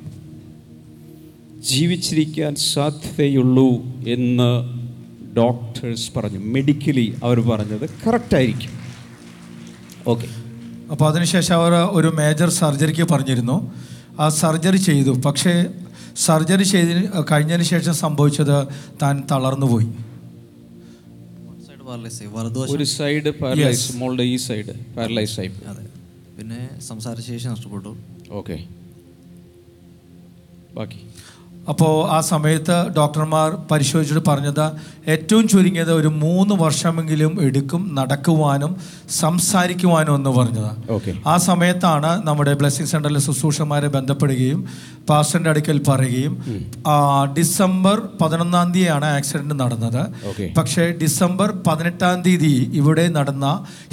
[1.59, 4.63] ജീവിച്ചിരിക്കാൻ സാധ്യതയുള്ളൂ എന്ന്
[5.37, 6.39] ഡോക്ടേഴ്സ് പറഞ്ഞു.
[6.39, 8.69] മെഡിക്കലി അവർ പറഞ്ഞത് കറക്റ്റായിരിക്കും.
[10.07, 10.27] ഓക്കെ.
[10.91, 13.71] അപ്പോൾ അതിനുശേഷം അവർ ഒരു മേജർ സർജറിക്ക് പറഞ്ഞിരുന്നു.
[14.19, 15.09] ആ സർജറി ചെയ്തു.
[15.09, 15.65] പക്ഷേ
[16.17, 18.67] സർജറി ചെയ്തതിന് കഴിഞ്ഞതിന് ശേഷം സംഭവിച്ചത്
[19.01, 19.85] താൻ തളർന്നുപോയി.
[19.85, 20.04] പാരലൈസ് വലതുവശം
[22.73, 25.83] ഒരു സൈഡ് പാരലൈസ് മോളുടെ ഈ സൈഡ് പാരലൈസ് ആയി അതെ.
[26.37, 27.91] പിന്നെ സംസാരശേഷി നഷ്ടപ്പെട്ടു.
[28.31, 28.57] ഓക്കെ
[30.73, 30.99] ബാക്കി.
[31.67, 34.65] അപ്പോൾ ആ സമയത്ത് ഡോക്ടർമാർ പരിശോധിച്ചിട്ട് പറഞ്ഞത്
[35.07, 38.71] ഏറ്റവും ചുരുങ്ങിയത് ഒരു മൂന്ന് വർഷമെങ്കിലും എടുക്കും നടക്കുവാനും
[39.09, 40.91] സംസാരിക്കുവാനും എന്ന് പറഞ്ഞത്.
[40.91, 41.11] ഓക്കെ.
[41.27, 44.61] ആ സമയത്താണ് നമ്മുടെ ബ്ലെസ്സിങ് സെന്ററിലെ ശുശ്രൂഷന്മാരെ ബന്ധപ്പെടുകയും
[45.09, 46.33] പാസ്റ്ററിന്റെ അടുക്കൽ പറയുകയും
[47.37, 50.03] ഡിസംബർ പതിനൊന്നാം തീയതിയാണ് ആക്സിഡന്റ് നടന്നത്.
[50.57, 53.45] പക്ഷേ ഡിസംബർ പതിനെട്ടാം തീയതി ഇവിടെ നടന്ന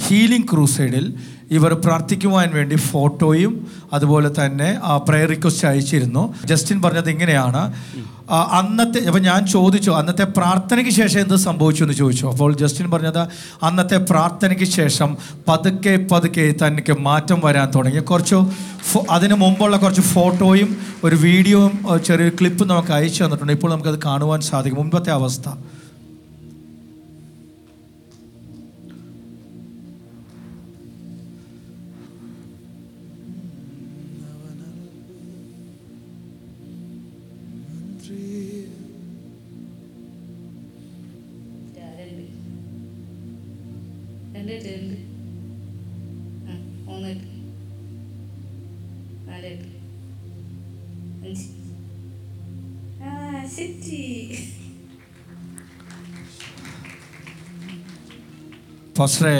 [0.07, 1.07] ഹീലിംഗ് ക്രൂസൈഡിൽ
[1.51, 4.69] ഇവർ പ്രാർത്ഥിക്കുവാൻ വേണ്ടി ഫോട്ടോയും അതുപോലെ തന്നെ
[5.07, 6.33] പ്രയർ റിക്വസ്റ്റ് അയച്ചിരുന്നു.
[6.45, 7.73] ജസ്റ്റിൻ പറഞ്ഞത് ഇങ്ങനെയാണ്.
[8.31, 12.25] അന്നത്തെ അപ്പം ഞാൻ ചോദിച്ചു അന്നത്തെ പ്രാർത്ഥനയ്ക്ക് ശേഷം എന്ത് സംഭവിച്ചു എന്ന് ചോദിച്ചു.
[12.25, 13.19] അപ്പോൾ ജസ്റ്റിൻ പറഞ്ഞത്
[13.63, 17.99] അന്നത്തെ പ്രാർത്ഥനയ്ക്ക് ശേഷം പതുക്കെ പതുക്കെ തനിക്ക് മാറ്റം വരാൻ തുടങ്ങി.
[17.99, 18.35] കുറച്ച്
[19.09, 23.53] അതിന് മുമ്പുള്ള കുറച്ച് ഫോട്ടോയും ഒരു വീഡിയോയും ചെറിയൊരു ക്ലിപ്പ് നമുക്ക് അയച്ചു തന്നിട്ടുണ്ട്.
[23.53, 24.81] ഇപ്പോൾ നമുക്കത് കാണുവാൻ സാധിക്കും.
[24.81, 25.49] മുൻപത്തെ അവസ്ഥ.
[51.33, 51.45] അഞ്ച്
[53.03, 54.01] ആ ശരി
[58.99, 59.33] പക്ഷേ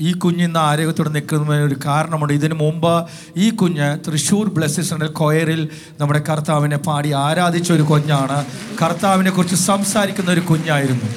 [0.00, 2.32] ഈ കുഞ്ഞ് ഇന്ന് ആരോഗ്യത്തോടെ നിൽക്കുന്നതിന് ഒരു കാരണമുണ്ട്.
[2.32, 5.68] ഇതിനു മുമ്പ് ഈ കുഞ്ഞ് തൃശ്ശൂർ ബ്ലെസ്സിസ് കൊയറിൽ
[6.00, 8.38] നമ്മുടെ കർത്താവിനെ പാടി ആരാധിച്ച ഒരു കുഞ്ഞാണ്.
[8.82, 11.08] കർത്താവിനെ കുറിച്ച് സംസാരിക്കുന്ന ഒരു കുഞ്ഞായിരുന്നു.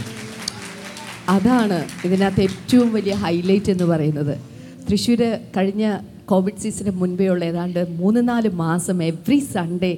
[1.30, 4.36] അതാണ് ഇതിനകത്ത് ഏറ്റവും വലിയ ഹൈലൈറ്റ് എന്ന് പറയുന്നത്.
[4.88, 5.22] തൃശ്ശൂർ
[5.58, 5.84] കഴിഞ്ഞ
[6.34, 9.93] കോവിഡ് സീസണിന് മുൻപേ ഉള്ള ഏതാണ്ട് മൂന്ന് നാല് മാസം എവറി സൺഡേ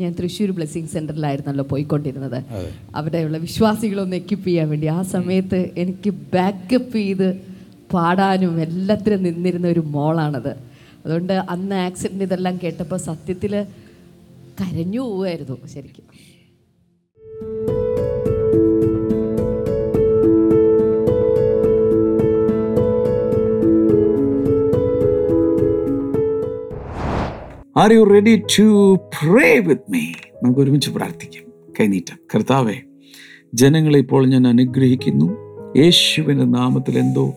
[0.00, 2.38] ഞാൻ തൃശ്ശൂർ ബ്ലെസ്സിങ് സെന്ററിലായിരുന്നല്ലോ പോയിക്കൊണ്ടിരുന്നത്.
[2.94, 4.86] അവിടെയുള്ള വിശ്വാസികളൊന്ന് എക്യുപ്പ് ചെയ്യാൻ വേണ്ടി.
[4.86, 7.28] ആ സമയത്ത് എനിക്ക് ബാക്കപ്പ് ചെയ്ത്
[7.92, 10.52] പാടാനും എല്ലാത്തിനും നിന്നിരുന്ന ഒരു മോളാണത്.
[11.04, 13.52] അതുകൊണ്ട് അന്ന് ആക്സിഡന്റ് ഇതെല്ലാം കേട്ടപ്പോൾ സത്യത്തിൽ
[14.60, 16.06] കരഞ്ഞു പോവുമായിരുന്നു ശരിക്കും.
[27.80, 30.00] Are you ready to pray with me
[30.42, 31.44] നമുക്ക് ഒരുമിച്ച് പ്രാർത്ഥിക്കാം.
[31.80, 32.74] കൈനീറ്റം കർത്താവെ
[33.54, 35.26] ജനങ്ങളെ ഇപ്പോൾ ഞാൻ അനുഗ്രഹിക്കുന്നു.
[35.78, 37.34] യേശുവിന്റെ നാമത്തിൽ എന്തോ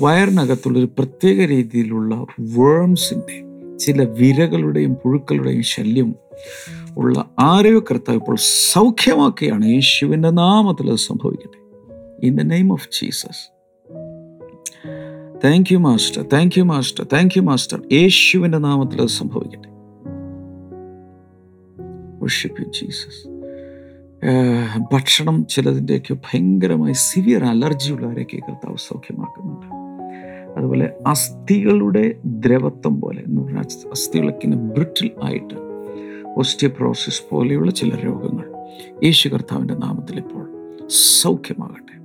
[0.00, 3.38] വയറിനകത്തുള്ളൊരു പ്രത്യേക രീതിയിലുള്ള വേംസിന്റെ
[3.78, 6.14] ചില വിരകളുടെയും പുഴുക്കളുടെയും ശല്യം
[6.96, 8.36] ഉള്ള ആരെയോ കർത്താവ് ഇപ്പോൾ
[8.72, 9.64] സൗഖ്യമാക്കുകയാണ്.
[9.64, 11.58] യേശുവിന്റെ നാമത്തിൽ അത് സംഭവിക്കട്ടെ.
[12.26, 13.42] In the name of Jesus
[15.44, 19.69] thank you master thank you master thank you master യേശുവിന്റെ നാമത്തിൽ അത് സംഭവിക്കട്ടെ.
[22.20, 23.40] വർഷിപ്പ് ജീസസ്
[24.92, 29.80] ഭക്ഷണം ചിലതിന്റെയൊക്കെ ഭയങ്കരമായി സിവിയർ അലർജി ഉള്ളവരെയൊക്കെ കർത്താവ് സൗഖ്യമാക്കുന്നുണ്ട്.
[30.58, 35.54] അതുപോലെ അസ്ഥികളുടെ ദ്രവത്വം പോലെ എന്ന് പറഞ്ഞാൽ അസ്ഥികളൊക്കെ ബ്രിട്ടിൽ ആയിട്ട്
[36.36, 38.48] ഓസ്റ്റിയോപ്രോസിസ് പോലെയുള്ള ചില രോഗങ്ങൾ
[39.04, 40.46] യേശു കർത്താവിന്റെ നാമത്തിൽ ഇപ്പോൾ
[40.88, 41.96] സൗഖ്യമാകട്ടെ.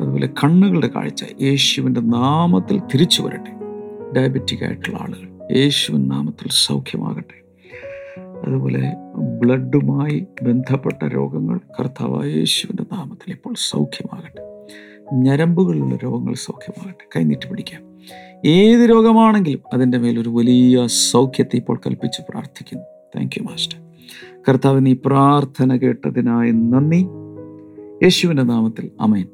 [0.00, 3.52] അതുപോലെ കണ്ണുകളുടെ കാഴ്ച യേശുവിന്റെ നാമത്തിൽ തിരിച്ചു വരട്ടെ.
[4.16, 7.38] ഡയബറ്റിക് ആയിട്ടുള്ള ആളുകൾ യേശുവിൻ നാമത്തിൽ സൗഖ്യമാകട്ടെ.
[8.46, 8.92] അതുപോലെ
[9.44, 14.42] ബ്ലഡുമായി ബന്ധപ്പെട്ട രോഗങ്ങൾ കർത്താവായ യേശുവിന്റെ നാമത്തിൽ ഇപ്പോൾ സൗഖ്യമാകട്ടെ.
[15.14, 17.08] ഞരമ്പുകളിലുള്ള രോഗങ്ങൾ സൗഖ്യമാകട്ടെ.
[17.16, 17.82] കൈനീട്ടി പിടിക്കാം.
[18.44, 22.84] ഏത് രോഗമാണെങ്കിലും അതിന്റെ മേലൊരു വലിയ സൗഖ്യത്തെ ഇപ്പോൾ കൽപ്പിച്ച് പ്രാർത്ഥിക്കുന്നു.
[23.16, 23.78] താങ്ക് യു മാസ്റ്റർ
[24.48, 27.06] കർത്താവിന് ഈ പ്രാർത്ഥന കേട്ടതിനായി നന്ദി.
[28.02, 29.26] യേശുവിന്റെ നാമത്തിൽ അമയൻ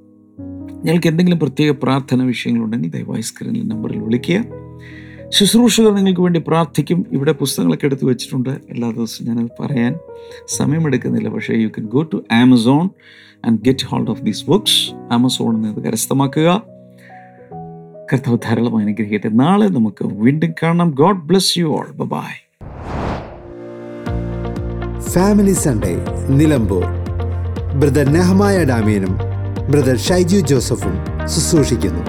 [0.84, 4.44] നിങ്ങൾക്ക് എന്തെങ്കിലും പ്രത്യേക പ്രാർത്ഥന വിഷയങ്ങളുണ്ടെങ്കിൽ ദയവായി സ്ക്രീനിൽ നമ്പറിൽ വിളിക്കുക.
[5.30, 7.06] ശുശ്രൂഷകർ നിങ്ങൾക്ക് വേണ്ടി പ്രാർത്ഥിക്കും.
[7.12, 8.50] ഇവിടെ പുസ്തകങ്ങളൊക്കെ എടുത്ത് വെച്ചിട്ടുണ്ട്.
[8.50, 9.94] എല്ലാ ദിവസവും ഞാനത് പറയാൻ
[10.48, 11.28] സമയമെടുക്കുന്നില്ല.
[11.28, 12.88] പക്ഷേ you can go to Amazon
[13.44, 16.62] and get hold of these books ആമസോണിൽ നിന്ന് കരസ്ഥമാക്കുക.
[18.12, 19.28] കർത്താവ് ധാരാളമായി അനുഗ്രഹിക്കട്ടെ.
[19.28, 20.90] നാളെ നമുക്ക് വീണ്ടും കാണാം.
[20.90, 22.30] God bless you all bye
[25.00, 25.96] family Sunday
[26.28, 26.84] Nilambur
[27.80, 29.18] brother Nehemiah ഡാമിയനും
[29.70, 30.94] brother Shaiju ജോസഫും
[31.26, 32.04] ശുശ്രൂഷിക്കുന്നു.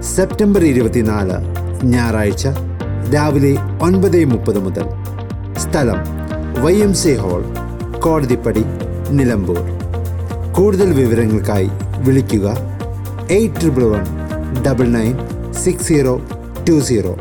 [0.00, 2.48] സെപ്റ്റംബർ ഇരുപത്തിനാല് ഞായറാഴ്ച
[3.14, 4.86] രാവിലെ ഒൻപത് മുപ്പത് മുതൽ.
[5.58, 5.98] സ്ഥലം
[6.62, 7.42] Y M C hall
[8.00, 8.64] Kodathippadi
[9.10, 9.60] Nilambur.
[10.56, 11.68] കൂടുതൽ വിവരങ്ങൾക്കായി
[12.06, 12.46] വിളിക്കുക
[13.30, 14.04] eight triple one
[14.62, 15.14] double nine
[15.52, 16.20] six zero
[16.68, 17.14] two zero.